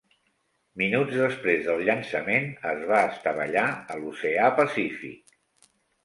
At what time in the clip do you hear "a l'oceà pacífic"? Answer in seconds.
3.73-5.37